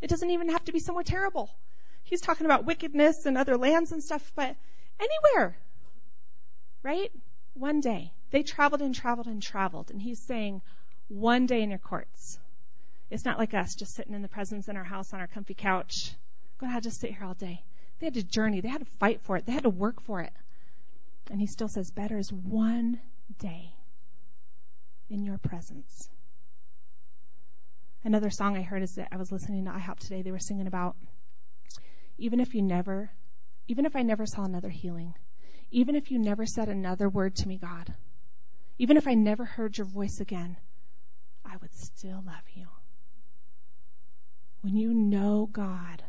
[0.00, 1.50] It doesn't even have to be somewhere terrible.
[2.04, 4.56] He's talking about wickedness and other lands and stuff, but
[5.00, 5.56] anywhere.
[6.82, 7.12] Right?
[7.54, 8.12] One day.
[8.30, 10.62] They traveled and traveled and traveled, and he's saying,
[11.12, 12.38] one day in your courts.
[13.10, 15.54] It's not like us just sitting in the presence in our house on our comfy
[15.54, 16.14] couch.
[16.58, 17.62] Go ahead, just sit here all day.
[17.98, 18.60] They had to journey.
[18.60, 19.44] They had to fight for it.
[19.44, 20.32] They had to work for it.
[21.30, 22.98] And he still says, better is one
[23.38, 23.74] day
[25.10, 26.08] in your presence.
[28.04, 30.22] Another song I heard is that I was listening to IHOP today.
[30.22, 30.96] They were singing about
[32.16, 33.10] even if you never,
[33.68, 35.14] even if I never saw another healing,
[35.70, 37.92] even if you never said another word to me, God,
[38.78, 40.56] even if I never heard your voice again,
[41.52, 42.66] I would still love you.
[44.62, 46.02] When you know God,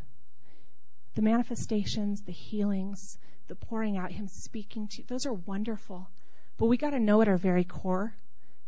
[1.15, 3.17] the manifestations, the healings,
[3.49, 6.09] the pouring out, Him speaking to you, those are wonderful.
[6.57, 8.15] But we got to know at our very core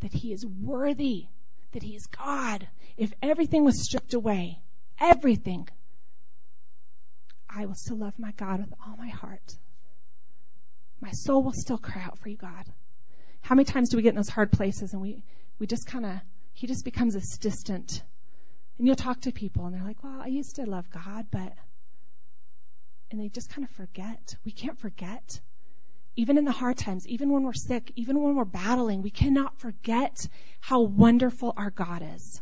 [0.02, 1.28] that He is worthy,
[1.72, 2.68] that He is God.
[2.98, 4.60] If everything was stripped away,
[5.00, 5.70] everything,
[7.50, 9.56] I will still love my God with all my heart.
[11.00, 12.66] My soul will still cry out for you, God.
[13.42, 15.24] How many times do we get in those hard places and we,
[15.58, 16.20] we just kind of,
[16.56, 18.02] He just becomes this distant.
[18.78, 21.54] And you'll talk to people and they're like, well, I used to love God, but,
[23.12, 24.36] and they just kind of forget.
[24.44, 25.40] We can't forget
[26.16, 29.60] even in the hard times, even when we're sick, even when we're battling, we cannot
[29.60, 30.28] forget
[30.62, 32.42] how wonderful our God is.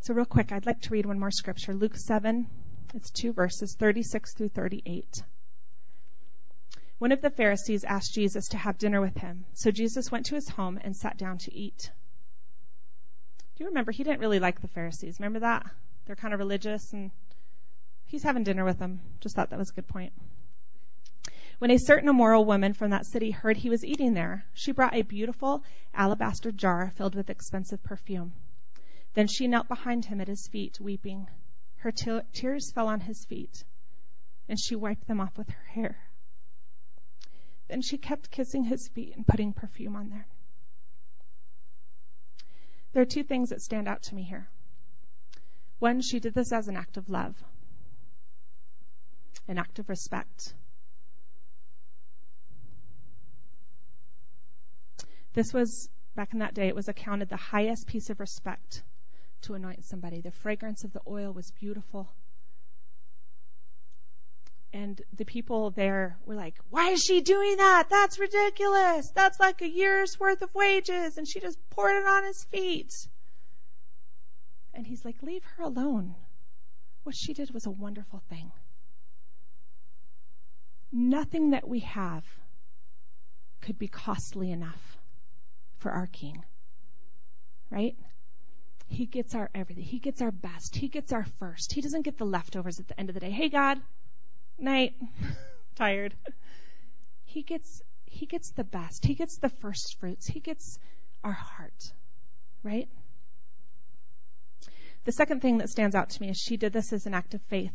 [0.00, 2.48] So, real quick, I'd like to read one more scripture Luke 7,
[2.94, 5.22] it's two verses, 36 through 38.
[7.00, 10.34] One of the Pharisees asked Jesus to have dinner with him, so Jesus went to
[10.34, 11.90] his home and sat down to eat.
[13.56, 13.90] Do you remember?
[13.90, 15.16] He didn't really like the Pharisees.
[15.18, 15.64] Remember that?
[16.04, 17.10] They're kind of religious and
[18.04, 19.00] He's having dinner with them.
[19.20, 20.12] Just thought that was a good point.
[21.58, 24.94] When a certain immoral woman from that city heard he was eating there, she brought
[24.94, 28.34] a beautiful alabaster jar filled with expensive perfume.
[29.14, 31.28] Then she knelt behind him at his feet, weeping.
[31.76, 33.64] Her te- tears fell on his feet,
[34.50, 36.09] and she wiped them off with her hair.
[37.70, 40.26] Then she kept kissing his feet and putting perfume on there.
[42.92, 44.48] There are two things that stand out to me here.
[45.78, 47.40] One, she did this as an act of love
[49.46, 50.54] an act of respect.
[55.32, 58.82] This was, back in that day, it was accounted the highest piece of respect
[59.42, 60.20] to anoint somebody.
[60.20, 62.08] The fragrance of the oil was beautiful.
[64.72, 67.88] And the people there were like, why is she doing that?
[67.90, 69.10] That's ridiculous.
[69.10, 71.18] That's like a year's worth of wages.
[71.18, 72.94] And she just poured it on his feet.
[74.72, 76.14] And he's like, leave her alone.
[77.02, 78.52] What she did was a wonderful thing.
[80.92, 82.24] Nothing that we have
[83.60, 84.98] could be costly enough
[85.78, 86.44] for our King.
[87.70, 87.96] Right?
[88.86, 89.84] He gets our everything.
[89.84, 90.74] He gets our best.
[90.74, 91.72] He gets our first.
[91.72, 93.30] He doesn't get the leftovers at the end of the day.
[93.30, 93.80] Hey God,
[94.60, 94.94] night,
[95.76, 96.14] tired.
[97.24, 99.04] He gets he gets the best.
[99.04, 100.26] He gets the first fruits.
[100.26, 100.78] He gets
[101.22, 101.92] our heart.
[102.62, 102.88] Right?
[105.04, 107.34] The second thing that stands out to me is she did this as an act
[107.34, 107.74] of faith.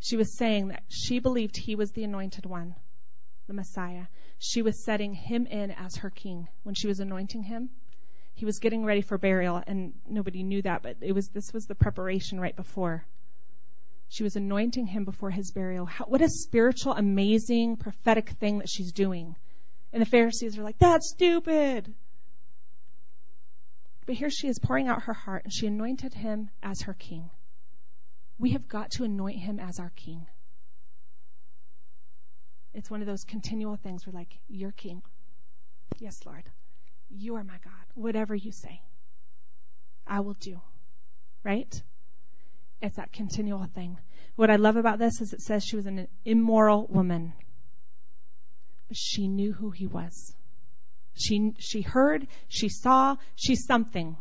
[0.00, 2.76] She was saying that she believed he was the anointed one,
[3.48, 4.06] the Messiah.
[4.38, 7.70] She was setting him in as her king when she was anointing him.
[8.34, 11.66] He was getting ready for burial and nobody knew that, but it was this was
[11.66, 13.04] the preparation right before.
[14.08, 15.86] She was anointing him before his burial.
[15.86, 19.36] How, what a spiritual, amazing, prophetic thing that she's doing.
[19.92, 21.94] And the Pharisees are like, that's stupid.
[24.06, 27.30] But here she is pouring out her heart and she anointed him as her king
[28.38, 30.26] we have got to anoint him as our king.
[32.72, 35.02] It's one of those continual things where, like, you're king.
[35.98, 36.44] Yes, Lord.
[37.10, 37.72] You are my God.
[37.94, 38.80] Whatever you say,
[40.06, 40.60] I will do.
[41.42, 41.82] Right?
[42.80, 43.98] It's that continual thing.
[44.36, 47.32] What I love about this is it says she was an immoral woman.
[48.88, 50.34] But she knew who he was.
[51.14, 54.16] She, she heard, she saw, she's something.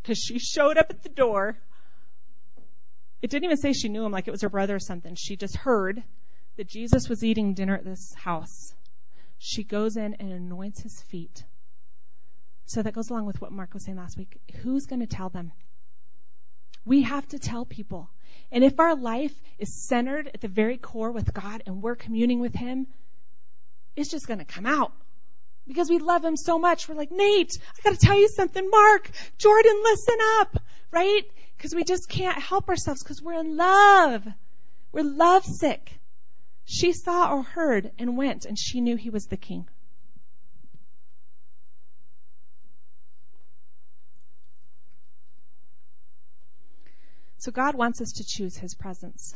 [0.00, 1.58] Because she showed up at the door
[3.22, 5.14] it didn't even say she knew him like it was her brother or something.
[5.14, 6.02] She just heard
[6.56, 8.74] that Jesus was eating dinner at this house.
[9.38, 11.44] She goes in and anoints his feet.
[12.66, 14.40] So that goes along with what Mark was saying last week.
[14.62, 15.52] Who's going to tell them?
[16.84, 18.10] We have to tell people.
[18.50, 22.40] And if our life is centered at the very core with God and we're communing
[22.40, 22.86] with Him,
[23.96, 24.92] it's just going to come out.
[25.66, 26.88] Because we love Him so much.
[26.88, 28.68] We're like, Nate, I got to tell you something.
[28.68, 30.58] Mark, Jordan, listen up.
[30.90, 31.24] Right?
[31.56, 34.26] Because we just can't help ourselves because we're in love.
[34.90, 35.98] We're lovesick.
[36.64, 39.66] She saw or heard and went, and she knew he was the king.
[47.42, 49.34] So God wants us to choose his presence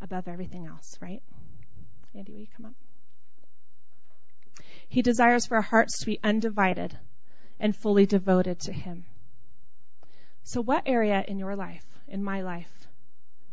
[0.00, 1.22] above everything else, right?
[2.16, 2.74] Andy, will you come up?
[4.88, 6.98] He desires for our hearts to be undivided
[7.60, 9.04] and fully devoted to him.
[10.42, 12.88] So what area in your life, in my life,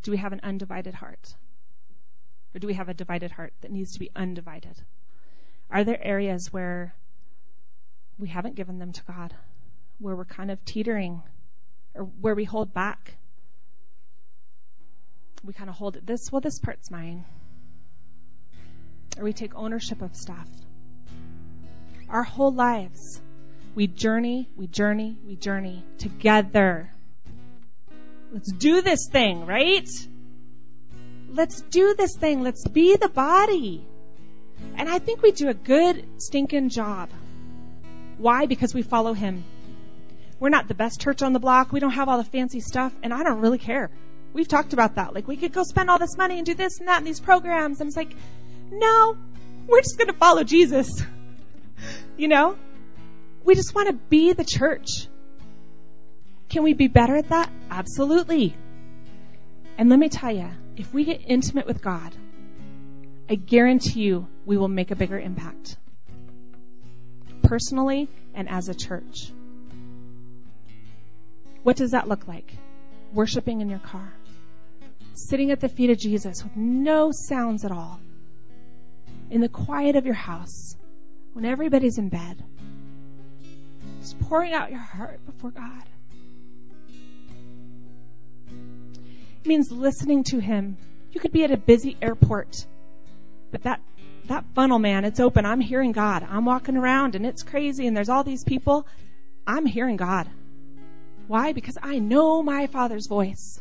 [0.02, 1.36] do we have an undivided heart?
[2.56, 4.82] Or do we have a divided heart that needs to be undivided?
[5.70, 6.96] Are there areas where
[8.18, 9.36] we haven't given them to God,
[10.00, 11.22] where we're kind of teetering,
[11.94, 13.14] or where we hold back?
[15.44, 17.26] We kind of hold it this, well, this part's mine.
[19.18, 20.48] Or we take ownership of stuff.
[22.10, 23.22] Our whole lives,
[23.76, 26.90] we journey, we journey, we journey together.
[28.32, 29.90] Let's do this thing, right?
[31.32, 32.42] Let's do this thing.
[32.42, 33.86] Let's be the body.
[34.76, 37.10] And I think we do a good stinking job.
[38.18, 38.46] Why?
[38.46, 39.44] Because we follow him.
[40.40, 41.72] We're not the best church on the block.
[41.72, 43.90] We don't have all the fancy stuff, and I don't really care.
[44.34, 45.14] We've talked about that.
[45.14, 47.20] Like, we could go spend all this money and do this and that and these
[47.20, 47.82] programs.
[47.82, 48.14] And it's like,
[48.72, 49.18] no,
[49.68, 51.04] we're just going to follow Jesus.
[52.18, 52.58] you know?
[53.44, 55.08] We just want to be the church.
[56.50, 57.50] Can we be better at that?
[57.70, 58.56] Absolutely.
[59.78, 62.14] And let me tell you, if we get intimate with God,
[63.30, 65.78] I guarantee you we will make a bigger impact.
[67.44, 69.32] Personally and as a church.
[71.64, 72.52] What does that look like?
[73.14, 74.14] Worshiping in your car.
[75.28, 78.00] Sitting at the feet of Jesus with no sounds at all.
[79.30, 80.76] In the quiet of your house.
[81.34, 82.44] When everybody's in bed.
[84.02, 85.84] Just pouring out your heart before God.
[88.48, 90.78] It means listening to Him.
[91.12, 92.66] You could be at a busy airport,
[93.52, 93.82] but that
[94.28, 95.46] that funnel, man, it's open.
[95.46, 96.26] I'm hearing God.
[96.28, 98.86] I'm walking around and it's crazy and there's all these people.
[99.48, 100.30] I'm hearing God.
[101.28, 101.54] Why?
[101.54, 103.60] Because I know my Father's voice.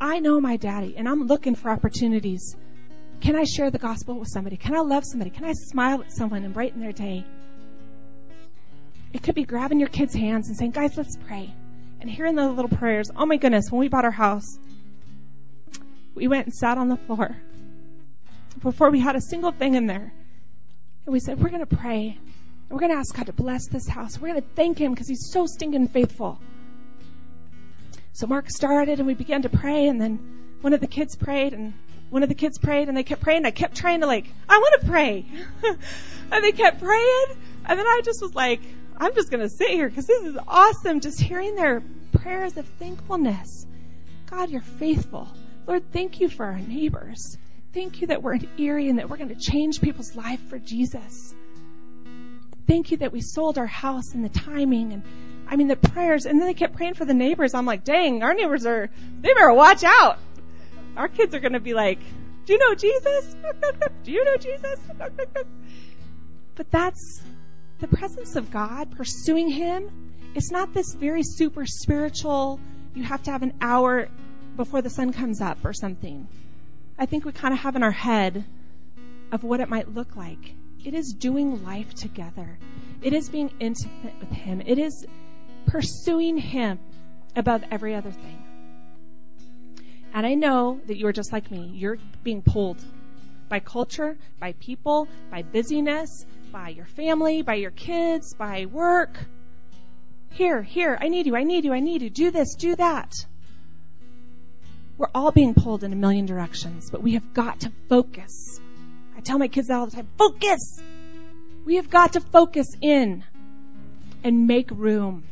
[0.00, 2.56] I know my daddy and I'm looking for opportunities.
[3.20, 4.56] Can I share the gospel with somebody?
[4.56, 5.30] Can I love somebody?
[5.30, 7.24] Can I smile at someone and brighten their day?
[9.12, 11.52] It could be grabbing your kids' hands and saying, guys, let's pray.
[12.00, 13.10] And hearing the little prayers.
[13.14, 14.58] Oh my goodness, when we bought our house,
[16.14, 17.36] we went and sat on the floor
[18.62, 20.12] before we had a single thing in there.
[21.04, 22.18] And we said, We're going to pray.
[22.70, 24.18] We're going to ask God to bless this house.
[24.18, 26.38] We're going to thank Him because He's so stinking faithful.
[28.20, 29.88] So Mark started and we began to pray.
[29.88, 30.18] And then
[30.60, 31.72] one of the kids prayed and
[32.10, 33.46] one of the kids prayed and they kept praying.
[33.46, 35.24] I kept trying to, like, I want to pray.
[36.30, 37.24] and they kept praying.
[37.64, 38.60] And then I just was like,
[38.98, 41.00] I'm just going to sit here because this is awesome.
[41.00, 43.66] Just hearing their prayers of thankfulness.
[44.26, 45.26] God, you're faithful.
[45.66, 47.38] Lord, thank you for our neighbors.
[47.72, 50.58] Thank you that we're in Erie and that we're going to change people's life for
[50.58, 51.34] Jesus.
[52.66, 55.02] Thank you that we sold our house and the timing and
[55.50, 57.54] I mean the prayers and then they kept praying for the neighbors.
[57.54, 58.88] I'm like, dang, our neighbors are
[59.20, 60.18] they better watch out.
[60.96, 61.98] Our kids are gonna be like,
[62.46, 63.36] Do you know Jesus?
[64.04, 64.78] Do you know Jesus?
[66.54, 67.22] But that's
[67.78, 70.12] the presence of God, pursuing Him.
[70.34, 72.60] It's not this very super spiritual,
[72.94, 74.08] you have to have an hour
[74.56, 76.28] before the sun comes up or something.
[76.98, 78.44] I think we kind of have in our head
[79.32, 80.54] of what it might look like.
[80.84, 82.58] It is doing life together.
[83.02, 84.60] It is being intimate with Him.
[84.64, 85.06] It is
[85.66, 86.78] pursuing Him
[87.36, 88.42] above every other thing.
[90.12, 91.70] And I know that you are just like me.
[91.74, 92.82] You're being pulled
[93.48, 99.18] by culture, by people, by busyness, by your family, by your kids, by work.
[100.30, 102.10] Here, here, I need you, I need you, I need you.
[102.10, 103.12] Do this, do that.
[104.98, 108.60] We're all being pulled in a million directions, but we have got to focus.
[109.16, 110.80] I tell my kids that all the time focus!
[111.64, 113.24] We have got to focus in
[114.22, 115.24] and make room.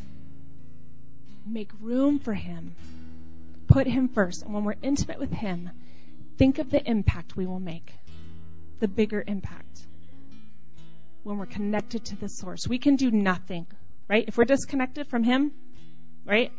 [1.50, 2.74] Make room for Him.
[3.68, 4.42] Put Him first.
[4.42, 5.70] And when we're intimate with Him,
[6.36, 7.92] think of the impact we will make.
[8.80, 9.86] The bigger impact.
[11.22, 13.66] When we're connected to the source, we can do nothing,
[14.08, 14.24] right?
[14.28, 15.52] If we're disconnected from Him,
[16.24, 16.52] right?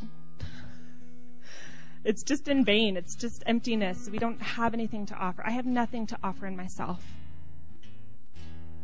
[2.03, 2.97] It's just in vain.
[2.97, 4.09] It's just emptiness.
[4.09, 5.43] We don't have anything to offer.
[5.45, 7.03] I have nothing to offer in myself.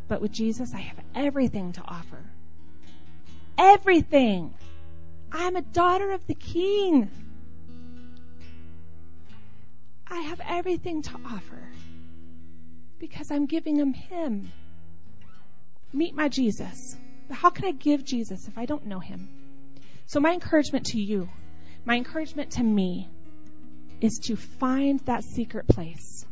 [0.07, 2.19] But with Jesus, I have everything to offer.
[3.57, 4.53] everything.
[5.35, 7.09] I am a daughter of the King.
[10.07, 11.61] I have everything to offer
[12.99, 14.49] because I'm giving him him.
[15.91, 16.95] Meet my Jesus.
[17.27, 19.27] But how can I give Jesus if I don't know him?
[20.05, 21.27] So my encouragement to you,
[21.83, 23.09] my encouragement to me
[23.99, 26.25] is to find that secret place.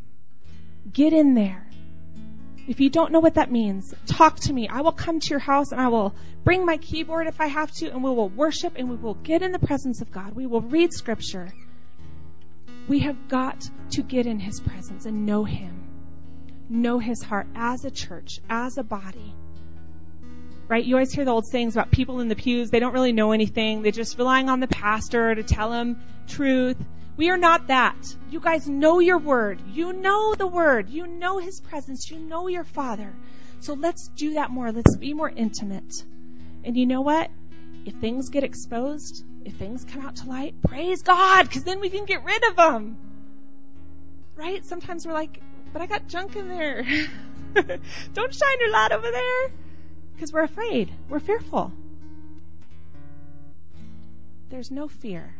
[0.93, 1.67] Get in there.
[2.65, 4.69] If you don't know what that means, talk to me.
[4.69, 7.71] I will come to your house and I will bring my keyboard if I have
[7.73, 10.33] to and we will worship and we will get in the presence of God.
[10.33, 11.51] We will read scripture.
[12.87, 15.83] We have got to get in his presence and know him.
[16.69, 19.35] Know his heart as a church, as a body.
[20.69, 20.85] Right?
[20.85, 22.69] You always hear the old sayings about people in the pews.
[22.69, 23.81] They don't really know anything.
[23.81, 26.77] They're just relying on the pastor to tell them truth.
[27.15, 28.15] We are not that.
[28.31, 29.61] You guys know your word.
[29.71, 30.89] You know the word.
[30.89, 32.09] You know his presence.
[32.09, 33.13] You know your father.
[33.59, 34.71] So let's do that more.
[34.71, 36.03] Let's be more intimate.
[36.63, 37.29] And you know what?
[37.85, 41.89] If things get exposed, if things come out to light, praise God, because then we
[41.89, 42.97] can get rid of them.
[44.35, 44.65] Right?
[44.65, 45.39] Sometimes we're like,
[45.71, 46.83] but I got junk in there.
[47.53, 49.51] Don't shine your light over there.
[50.15, 50.91] Because we're afraid.
[51.09, 51.71] We're fearful.
[54.49, 55.35] There's no fear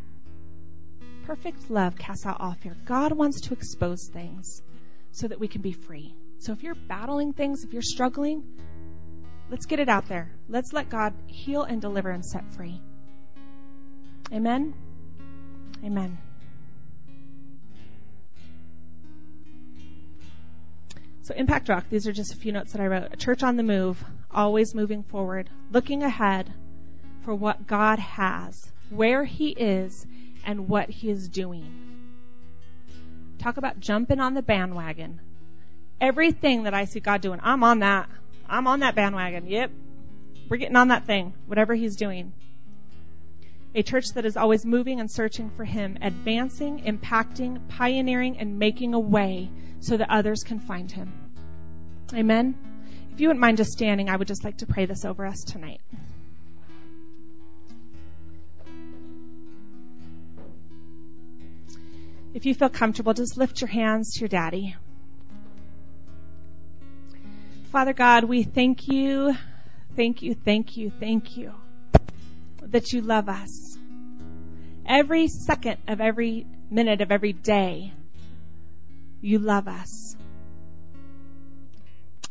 [1.24, 2.76] Perfect love casts out all fear.
[2.86, 4.62] God wants to expose things
[5.12, 6.14] so that we can be free.
[6.40, 8.44] So if you're battling things, if you're struggling,
[9.50, 10.32] let's get it out there.
[10.50, 12.82] Let's let God heal and deliver and set free.
[14.34, 14.74] Amen.
[15.84, 16.18] Amen.
[21.22, 23.14] So, Impact Rock, these are just a few notes that I wrote.
[23.14, 26.52] A church on the move, always moving forward, looking ahead
[27.22, 30.06] for what God has, where He is,
[30.46, 31.68] and what he is doing.
[33.40, 35.20] Talk about jumping on the bandwagon.
[36.00, 38.10] Everything that I see God doing, I'm on that.
[38.48, 39.48] I'm on that bandwagon.
[39.48, 39.72] Yep.
[40.50, 42.34] We're getting on that thing, whatever he's doing.
[43.76, 48.94] A church that is always moving and searching for him, advancing, impacting, pioneering, and making
[48.94, 51.12] a way so that others can find him.
[52.14, 52.56] Amen.
[53.14, 55.44] If you wouldn't mind just standing, I would just like to pray this over us
[55.44, 55.82] tonight.
[62.34, 64.76] If you feel comfortable, just lift your hands to your daddy.
[67.72, 69.36] Father God, we thank you,
[69.96, 71.54] thank you, thank you, thank you
[72.62, 73.78] that you love us.
[74.86, 77.94] Every second of every minute of every day,
[79.22, 80.16] you love us.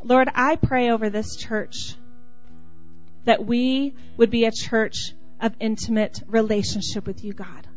[0.03, 1.95] Lord, I pray over this church
[3.23, 7.67] that we would be a church of intimate relationship with you, God.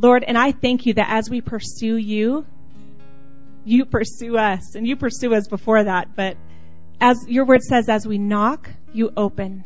[0.00, 2.46] Lord, and I thank you that as we pursue you,
[3.64, 6.36] you pursue us, and you pursue us before that, but
[7.00, 9.64] as your word says, as we knock, you open.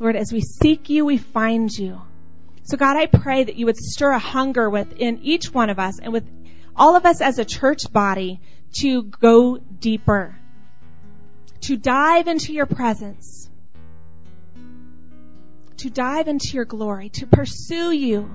[0.00, 2.02] Lord, as we seek you, we find you.
[2.64, 6.00] So God, I pray that you would stir a hunger within each one of us
[6.00, 6.28] and with
[6.74, 8.40] all of us as a church body
[8.80, 10.36] to go deeper,
[11.62, 13.48] to dive into your presence,
[15.76, 18.28] to dive into your glory, to pursue you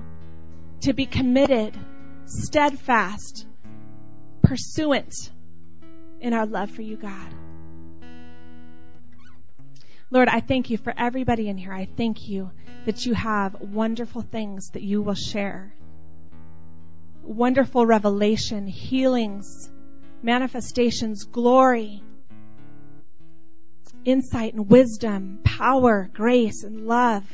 [0.82, 1.76] to be committed,
[2.26, 3.46] steadfast,
[4.42, 5.14] pursuant
[6.20, 7.34] in our love for you, God.
[10.10, 11.72] Lord, I thank you for everybody in here.
[11.72, 12.50] I thank you
[12.84, 15.72] that you have wonderful things that you will share.
[17.22, 19.70] Wonderful revelation, healings,
[20.22, 22.02] manifestations, glory,
[24.04, 27.24] insight and wisdom, power, grace and love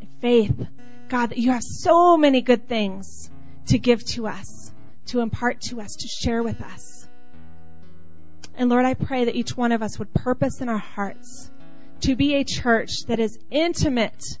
[0.00, 0.66] and faith.
[1.08, 3.30] God, that you have so many good things
[3.66, 4.72] to give to us,
[5.06, 7.08] to impart to us, to share with us.
[8.56, 11.50] And Lord, I pray that each one of us would purpose in our hearts
[12.00, 14.38] to be a church that is intimate.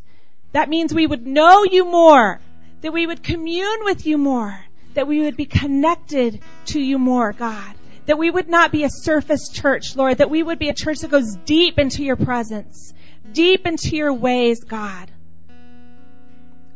[0.52, 2.40] That means we would know you more,
[2.80, 4.58] that we would commune with you more,
[4.94, 7.74] that we would be connected to you more, God.
[8.06, 11.00] That we would not be a surface church, Lord, that we would be a church
[11.00, 12.94] that goes deep into your presence,
[13.32, 15.10] deep into your ways, God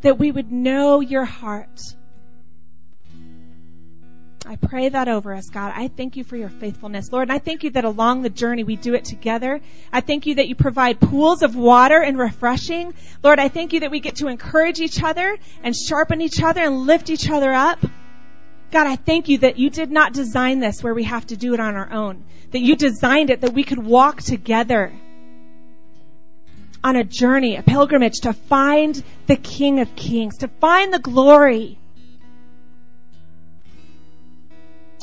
[0.02, 1.94] that we would know your heart.
[4.46, 5.72] I pray that over us, God.
[5.76, 7.28] I thank you for your faithfulness, Lord.
[7.28, 9.60] And I thank you that along the journey we do it together.
[9.92, 12.94] I thank you that you provide pools of water and refreshing.
[13.22, 16.62] Lord, I thank you that we get to encourage each other and sharpen each other
[16.62, 17.78] and lift each other up.
[18.70, 21.54] God, I thank you that you did not design this where we have to do
[21.54, 22.24] it on our own.
[22.52, 24.92] That you designed it that we could walk together
[26.82, 31.78] on a journey, a pilgrimage to find the King of Kings, to find the glory.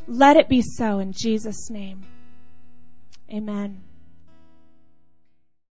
[0.08, 2.06] Let it be so in Jesus' name.
[3.32, 3.82] Amen.